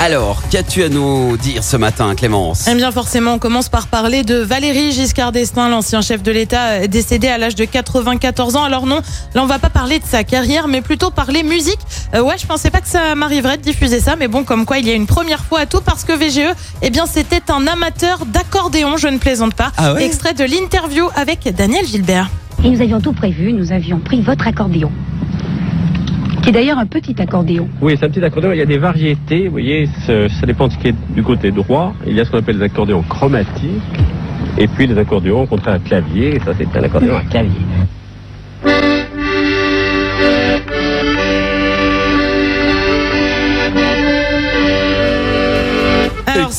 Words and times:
Alors, 0.00 0.42
qu'as-tu 0.50 0.82
à 0.82 0.88
nous 0.88 1.36
dire 1.36 1.62
ce 1.64 1.76
matin, 1.76 2.14
Clémence? 2.14 2.66
Eh 2.70 2.74
bien 2.74 2.90
forcément, 2.90 3.34
on 3.34 3.38
commence 3.38 3.68
par 3.68 3.86
parler 3.86 4.22
de 4.22 4.34
Valérie 4.34 4.92
Giscard 4.92 5.32
d'Estaing, 5.32 5.68
l'ancien 5.70 6.02
chef 6.02 6.22
de 6.22 6.30
l'État 6.30 6.72
euh, 6.72 6.86
décédé 6.88 7.28
à 7.28 7.38
l'âge 7.38 7.54
de 7.54 7.64
94 7.64 8.56
ans. 8.56 8.64
Alors 8.64 8.86
non, 8.86 9.00
là 9.34 9.42
on 9.42 9.46
va 9.46 9.58
pas 9.58 9.70
parler 9.70 10.00
de 10.00 10.04
sa 10.04 10.24
carrière, 10.24 10.68
mais 10.68 10.82
plutôt 10.82 11.10
parler 11.10 11.42
musique. 11.42 11.78
Euh, 12.14 12.20
ouais, 12.20 12.36
je 12.38 12.44
pensais 12.46 12.70
pas 12.70 12.80
que 12.80 12.88
ça 12.88 13.14
m'arriverait 13.14 13.56
de 13.56 13.62
diffuser 13.62 14.00
ça, 14.00 14.16
mais 14.16 14.28
bon, 14.28 14.44
comme 14.44 14.66
quoi 14.66 14.78
il 14.78 14.86
y 14.86 14.90
a 14.90 14.94
une 14.94 15.06
première 15.06 15.44
fois 15.44 15.60
à 15.60 15.66
tout 15.66 15.80
parce 15.80 16.04
que 16.04 16.12
VGE, 16.12 16.54
eh 16.82 16.90
bien 16.90 17.06
c'était 17.06 17.50
un 17.50 17.66
amateur 17.66 18.26
d'accordéon, 18.26 18.96
je 18.98 19.08
ne 19.08 19.18
plaisante 19.18 19.54
pas. 19.54 19.72
Ah 19.78 19.94
ouais? 19.94 20.04
Extrait 20.04 20.34
de 20.34 20.44
l'interview 20.44 21.08
avec 21.16 21.48
Daniel 21.54 21.86
Gilbert. 21.86 22.28
Et 22.62 22.70
nous 22.70 22.80
avions 22.80 23.00
tout 23.00 23.12
prévu, 23.12 23.52
nous 23.52 23.72
avions 23.72 24.00
pris 24.00 24.20
votre 24.22 24.46
accordéon. 24.46 24.90
Qui 26.44 26.50
est 26.50 26.52
d'ailleurs 26.52 26.76
un 26.76 26.84
petit 26.84 27.16
accordéon. 27.22 27.66
Oui, 27.80 27.96
c'est 27.98 28.04
un 28.04 28.10
petit 28.10 28.22
accordéon. 28.22 28.52
Il 28.52 28.58
y 28.58 28.60
a 28.60 28.66
des 28.66 28.76
variétés. 28.76 29.46
Vous 29.46 29.52
voyez, 29.52 29.88
ça 30.06 30.46
dépend 30.46 30.68
de 30.68 30.74
ce 30.74 30.78
qui 30.78 30.88
est 30.88 30.94
du 31.14 31.22
côté 31.22 31.50
droit. 31.50 31.94
Il 32.06 32.12
y 32.14 32.20
a 32.20 32.26
ce 32.26 32.30
qu'on 32.30 32.36
appelle 32.36 32.58
des 32.58 32.64
accordéons 32.64 33.00
chromatiques. 33.00 33.80
Et 34.58 34.68
puis 34.68 34.86
des 34.86 34.98
accordéons 34.98 35.46
contre 35.46 35.68
un 35.68 35.78
clavier. 35.78 36.36
Et 36.36 36.40
ça, 36.40 36.52
c'est 36.58 36.68
un 36.78 36.82
accordéon 36.82 37.16
à 37.16 37.22
clavier. 37.22 37.62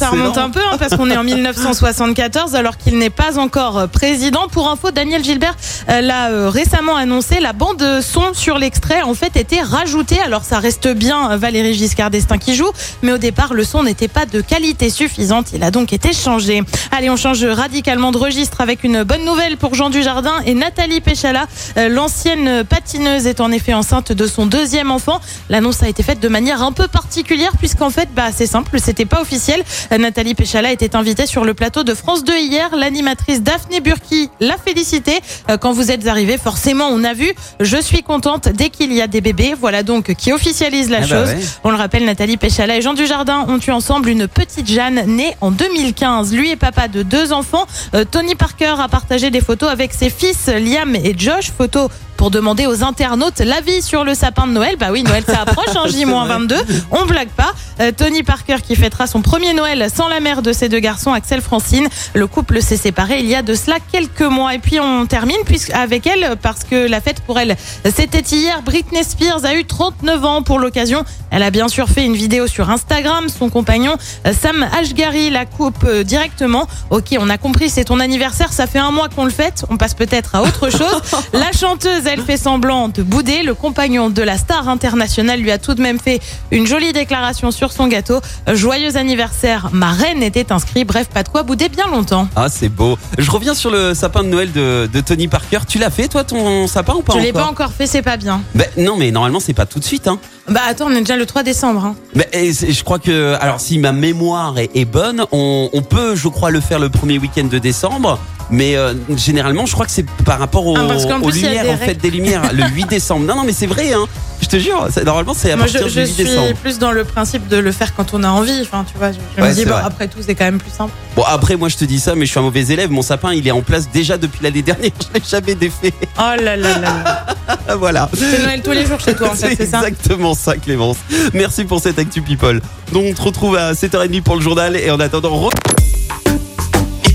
Ça 0.05 0.11
remonte 0.11 0.37
un 0.37 0.49
peu 0.49 0.59
hein, 0.59 0.77
parce 0.77 0.95
qu'on 0.95 1.09
est 1.09 1.17
en 1.17 1.23
1974 1.35 2.55
alors 2.55 2.77
qu'il 2.77 2.97
n'est 2.97 3.09
pas 3.09 3.39
encore 3.39 3.77
euh, 3.77 3.87
président. 3.87 4.47
Pour 4.47 4.69
info, 4.69 4.91
Daniel 4.91 5.23
Gilbert 5.23 5.55
euh, 5.89 6.01
l'a 6.01 6.29
euh, 6.29 6.49
récemment 6.49 6.95
annoncé. 6.95 7.39
La 7.39 7.53
bande 7.53 8.01
son 8.01 8.33
sur 8.33 8.57
l'extrait 8.57 9.01
en 9.01 9.13
fait 9.13 9.35
était 9.35 9.61
rajoutée. 9.61 10.19
Alors 10.19 10.43
ça 10.43 10.59
reste 10.59 10.87
bien 10.87 11.35
Valérie 11.37 11.73
Giscard 11.73 12.09
d'Estaing 12.11 12.37
qui 12.37 12.55
joue, 12.55 12.69
mais 13.01 13.11
au 13.11 13.17
départ 13.17 13.53
le 13.53 13.63
son 13.63 13.83
n'était 13.83 14.07
pas 14.07 14.25
de 14.25 14.41
qualité 14.41 14.89
suffisante. 14.89 15.47
Il 15.53 15.63
a 15.63 15.71
donc 15.71 15.93
été 15.93 16.13
changé. 16.13 16.61
Allez, 16.91 17.09
on 17.09 17.15
change 17.15 17.43
radicalement 17.43 18.11
de 18.11 18.17
registre 18.17 18.61
avec 18.61 18.83
une 18.83 19.03
bonne 19.03 19.25
nouvelle 19.25 19.57
pour 19.57 19.73
Jean 19.73 19.89
Dujardin 19.89 20.35
et 20.45 20.53
Nathalie 20.53 21.01
Péchala. 21.01 21.47
Euh, 21.77 21.89
L'ancienne 21.89 22.63
patineuse 22.63 23.25
est 23.25 23.41
en 23.41 23.51
effet 23.51 23.73
enceinte 23.73 24.11
de 24.11 24.27
son 24.27 24.45
deuxième 24.45 24.91
enfant. 24.91 25.19
L'annonce 25.49 25.81
a 25.83 25.89
été 25.89 26.03
faite 26.03 26.19
de 26.19 26.27
manière 26.27 26.61
un 26.61 26.71
peu 26.71 26.87
particulière 26.87 27.51
puisqu'en 27.57 27.89
fait, 27.89 28.09
bah, 28.15 28.27
c'est 28.35 28.45
simple, 28.45 28.77
c'était 28.79 29.05
pas 29.05 29.21
officiel. 29.21 29.63
Nathalie 29.97 30.33
Péchala 30.35 30.71
était 30.71 30.95
invitée 30.95 31.25
sur 31.25 31.45
le 31.45 31.53
plateau 31.53 31.83
de 31.83 31.93
France 31.93 32.23
2 32.23 32.37
hier. 32.37 32.75
L'animatrice 32.75 33.41
Daphné 33.41 33.79
Burki 33.79 34.29
l'a 34.39 34.57
félicité. 34.57 35.19
Euh, 35.49 35.57
Quand 35.57 35.71
vous 35.73 35.91
êtes 35.91 36.05
arrivé, 36.07 36.37
forcément, 36.37 36.87
on 36.91 37.03
a 37.03 37.13
vu. 37.13 37.33
Je 37.59 37.77
suis 37.81 38.03
contente 38.03 38.49
dès 38.49 38.69
qu'il 38.69 38.93
y 38.93 39.01
a 39.01 39.07
des 39.07 39.21
bébés. 39.21 39.53
Voilà 39.59 39.83
donc 39.83 40.13
qui 40.15 40.31
officialise 40.33 40.89
la 40.89 40.97
Ah 40.97 41.01
bah 41.01 41.07
chose. 41.07 41.29
ouais. 41.29 41.39
On 41.63 41.69
le 41.71 41.77
rappelle, 41.77 42.05
Nathalie 42.05 42.37
Péchala 42.37 42.77
et 42.77 42.81
Jean 42.81 42.93
Dujardin 42.93 43.45
ont 43.47 43.59
eu 43.59 43.71
ensemble 43.71 44.09
une 44.09 44.27
petite 44.27 44.69
Jeanne 44.69 45.03
née 45.07 45.35
en 45.41 45.51
2015. 45.51 46.33
Lui 46.33 46.51
est 46.51 46.55
papa 46.55 46.87
de 46.87 47.03
deux 47.03 47.31
enfants. 47.33 47.65
Euh, 47.93 48.05
Tony 48.09 48.35
Parker 48.35 48.75
a 48.79 48.87
partagé 48.87 49.29
des 49.31 49.41
photos 49.41 49.69
avec 49.69 49.93
ses 49.93 50.09
fils 50.09 50.47
Liam 50.47 50.95
et 50.95 51.13
Josh. 51.17 51.51
Photos 51.57 51.89
pour 52.17 52.31
demander 52.31 52.65
aux 52.65 52.83
internautes 52.83 53.39
l'avis 53.39 53.81
sur 53.81 54.03
le 54.03 54.13
sapin 54.13 54.47
de 54.47 54.51
Noël. 54.51 54.75
Bah 54.79 54.87
oui, 54.91 55.03
Noël 55.03 55.23
ça 55.25 55.41
approche, 55.41 55.75
hein, 55.75 55.85
J-22. 55.87 56.55
On 56.91 57.05
blague 57.05 57.29
pas. 57.29 57.51
Euh, 57.79 57.91
Tony 57.95 58.23
Parker 58.23 58.57
qui 58.65 58.75
fêtera 58.75 59.07
son 59.07 59.21
premier 59.21 59.53
Noël 59.53 59.87
sans 59.93 60.07
la 60.07 60.19
mère 60.19 60.41
de 60.41 60.53
ses 60.53 60.69
deux 60.69 60.79
garçons, 60.79 61.13
Axel 61.13 61.41
Francine. 61.41 61.87
Le 62.13 62.27
couple 62.27 62.61
s'est 62.61 62.77
séparé 62.77 63.19
il 63.19 63.25
y 63.25 63.35
a 63.35 63.41
de 63.41 63.53
cela 63.53 63.77
quelques 63.91 64.21
mois. 64.21 64.53
Et 64.53 64.59
puis 64.59 64.79
on 64.79 65.05
termine 65.05 65.35
avec 65.73 66.07
elle 66.07 66.35
parce 66.41 66.63
que 66.63 66.87
la 66.87 67.01
fête 67.01 67.21
pour 67.21 67.39
elle, 67.39 67.55
c'était 67.95 68.19
hier. 68.35 68.61
Britney 68.61 69.03
Spears 69.03 69.45
a 69.45 69.55
eu 69.55 69.65
39 69.65 70.25
ans 70.25 70.41
pour 70.41 70.59
l'occasion. 70.59 71.03
Elle 71.31 71.43
a 71.43 71.51
bien 71.51 71.67
sûr 71.67 71.89
fait 71.89 72.05
une 72.05 72.15
vidéo 72.15 72.47
sur 72.47 72.69
Instagram. 72.69 73.27
Son 73.29 73.49
compagnon 73.49 73.97
euh, 74.25 74.33
Sam 74.39 74.65
Ashgari 74.77 75.29
la 75.29 75.45
coupe 75.45 75.83
euh, 75.83 76.03
directement. 76.03 76.67
Ok, 76.89 77.15
on 77.19 77.29
a 77.29 77.37
compris, 77.37 77.69
c'est 77.69 77.85
ton 77.85 77.99
anniversaire. 77.99 78.53
Ça 78.53 78.67
fait 78.67 78.79
un 78.79 78.91
mois 78.91 79.09
qu'on 79.09 79.25
le 79.25 79.31
fête. 79.31 79.65
On 79.69 79.77
passe 79.77 79.93
peut-être 79.93 80.35
à 80.35 80.41
autre 80.43 80.69
chose. 80.77 81.01
La 81.33 81.51
chanteuse, 81.51 82.04
elle 82.07 82.21
fait 82.21 82.37
semblant 82.37 82.87
de 82.89 83.03
bouder. 83.03 83.43
Le 83.43 83.53
compagnon 83.53 84.09
de 84.09 84.21
la 84.21 84.37
star 84.37 84.67
internationale 84.69 85.39
lui 85.39 85.51
a 85.51 85.57
tout 85.57 85.73
de 85.73 85.81
même 85.81 85.99
fait 85.99 86.19
une 86.51 86.65
jolie 86.67 86.93
déclaration 86.93 87.51
sur 87.51 87.71
son 87.71 87.87
gâteau. 87.87 88.19
Joyeux 88.53 88.97
anniversaire, 88.97 89.69
ma 89.71 89.91
reine 89.91 90.23
était 90.23 90.51
inscrit. 90.51 90.83
Bref, 90.85 91.07
pas 91.07 91.23
de 91.23 91.29
quoi 91.29 91.43
bouder 91.43 91.69
bien 91.69 91.87
longtemps. 91.87 92.27
Ah, 92.35 92.47
c'est 92.49 92.69
beau. 92.69 92.97
Je 93.17 93.29
reviens 93.31 93.53
sur 93.53 93.71
le 93.71 93.93
sapin 93.93 94.23
de 94.23 94.29
Noël 94.29 94.51
de, 94.51 94.89
de 94.91 94.99
Tony 95.01 95.27
Parker. 95.27 95.59
Tu 95.67 95.77
l'as 95.79 95.89
fait, 95.89 96.07
toi, 96.07 96.23
ton 96.23 96.67
sapin 96.67 96.93
ou 96.93 97.01
pas 97.01 97.13
Je 97.13 97.19
l'ai 97.19 97.33
pas 97.33 97.45
encore 97.45 97.71
fait, 97.71 97.87
c'est 97.87 98.01
pas 98.01 98.17
bien. 98.17 98.41
Ben, 98.53 98.67
Non, 98.77 98.95
mais 98.97 99.11
normalement, 99.11 99.39
c'est 99.39 99.53
pas 99.53 99.65
tout 99.65 99.79
de 99.79 99.85
suite. 99.85 100.07
Hein. 100.07 100.19
Bah 100.47 100.61
attends, 100.67 100.85
on 100.87 100.91
est 100.95 100.99
déjà 100.99 101.15
le 101.17 101.25
3 101.25 101.41
décembre. 101.43 101.83
hein. 101.85 101.95
Et 102.33 102.53
c'est- 102.53 102.71
je 102.71 102.83
crois 102.83 102.99
que, 102.99 103.35
alors 103.41 103.59
si 103.59 103.79
ma 103.79 103.91
mémoire 103.91 104.59
est, 104.59 104.69
est 104.75 104.85
bonne, 104.85 105.25
on, 105.31 105.69
on 105.73 105.81
peut, 105.81 106.15
je 106.15 106.27
crois, 106.27 106.51
le 106.51 106.59
faire 106.59 106.77
le 106.79 106.89
premier 106.89 107.17
week-end 107.17 107.45
de 107.45 107.57
décembre. 107.57 108.19
Mais 108.51 108.75
euh, 108.75 108.93
généralement, 109.15 109.65
je 109.65 109.73
crois 109.73 109.85
que 109.85 109.91
c'est 109.91 110.05
par 110.23 110.37
rapport 110.39 110.65
Ah, 110.77 110.85
parce 110.87 111.05
qu'en 111.05 111.19
aux 111.19 111.29
plus, 111.29 111.39
il 111.39 111.41
y 111.43 111.45
a 111.45 111.49
lumières, 111.49 111.63
des 111.63 111.69
en 111.71 111.77
fait, 111.77 111.85
règles. 111.87 112.01
des 112.01 112.11
lumières, 112.11 112.53
le 112.53 112.63
8 112.63 112.85
décembre. 112.89 113.25
Non, 113.25 113.35
non, 113.35 113.43
mais 113.43 113.53
c'est 113.53 113.65
vrai, 113.67 113.93
hein. 113.93 114.05
Je 114.41 114.47
te 114.47 114.57
jure, 114.59 114.87
normalement, 115.05 115.33
c'est 115.33 115.51
à 115.51 115.55
Moi, 115.55 115.65
partir 115.65 115.87
je, 115.87 115.89
je 115.89 115.99
du 116.01 116.07
8 116.07 116.13
suis 116.13 116.23
décembre. 116.25 116.53
plus 116.61 116.77
dans 116.77 116.91
le 116.91 117.03
principe 117.05 117.47
de 117.47 117.57
le 117.57 117.71
faire 117.71 117.95
quand 117.95 118.13
on 118.13 118.21
a 118.23 118.27
envie. 118.29 118.59
Enfin, 118.61 118.85
tu 118.91 118.97
vois, 118.97 119.11
je, 119.11 119.17
je 119.35 119.41
Ouais, 119.41 119.49
me 119.49 119.53
dis, 119.53 119.61
c'est 119.61 119.65
bon, 119.65 119.71
vrai. 119.71 119.81
après 119.85 120.07
tout, 120.07 120.19
c'est 120.21 120.35
quand 120.35 120.43
même 120.45 120.59
plus 120.59 120.69
simple. 120.71 120.91
Bon, 121.15 121.23
après, 121.25 121.55
moi, 121.55 121.69
je 121.69 121.77
te 121.77 121.85
dis 121.85 121.99
ça, 121.99 122.13
mais 122.15 122.25
je 122.25 122.31
suis 122.31 122.39
un 122.39 122.43
mauvais 122.43 122.67
élève. 122.67 122.91
Mon 122.91 123.01
sapin, 123.01 123.33
il 123.33 123.47
est 123.47 123.51
en 123.51 123.61
place 123.61 123.89
déjà 123.91 124.17
depuis 124.17 124.39
l'année 124.43 124.61
dernière. 124.61 124.91
Je 125.13 125.19
l'ai 125.19 125.25
jamais 125.27 125.55
défait. 125.55 125.93
Oh 126.19 126.21
là 126.21 126.35
là 126.37 126.55
là 126.57 126.79
là. 126.79 127.25
Voilà. 127.77 128.09
C'est 128.13 128.43
Noël 128.43 128.61
tous 128.61 128.71
les 128.71 128.85
jours 128.85 128.99
chez 128.99 129.15
toi, 129.15 129.29
en 129.31 129.35
fait, 129.35 129.49
C'est 129.51 129.55
c'est 129.55 129.65
ça 129.71 129.77
exactement 129.79 130.33
ça, 130.35 130.55
Clémence. 130.57 130.97
Merci 131.33 131.63
pour 131.65 131.79
cette 131.79 131.97
Actu 131.97 132.21
People. 132.21 132.61
Donc, 132.91 133.05
on 133.09 133.13
te 133.13 133.21
retrouve 133.21 133.55
à 133.55 133.73
7h30 133.73 134.21
pour 134.21 134.35
le 134.35 134.41
journal. 134.41 134.75
Et 134.75 134.91
en 134.91 134.99
attendant, 134.99 135.29
re- 135.49 135.51